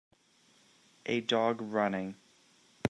[1.05, 2.15] A dog running.